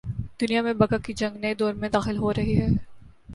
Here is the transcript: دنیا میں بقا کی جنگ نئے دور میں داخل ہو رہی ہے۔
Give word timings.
دنیا 0.41 0.61
میں 0.61 0.73
بقا 0.73 0.97
کی 0.97 1.13
جنگ 1.13 1.37
نئے 1.37 1.53
دور 1.53 1.73
میں 1.73 1.89
داخل 1.89 2.17
ہو 2.17 2.33
رہی 2.33 2.59
ہے۔ 2.61 2.67